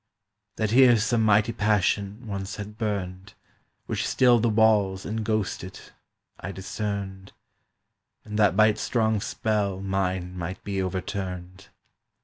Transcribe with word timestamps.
That 0.55 0.71
here 0.71 0.97
some 0.97 1.21
mighty 1.21 1.53
passion 1.53 2.25
Once 2.25 2.55
had 2.55 2.75
burned, 2.75 3.35
Which 3.85 4.07
still 4.07 4.39
the 4.39 4.49
walls 4.49 5.05
enghosted, 5.05 5.79
I 6.39 6.51
discerned, 6.51 7.33
And 8.25 8.39
that 8.39 8.57
by 8.57 8.65
its 8.65 8.81
strong 8.81 9.21
spell 9.21 9.79
mine 9.79 10.35
might 10.35 10.63
be 10.63 10.81
overturned. 10.81 11.67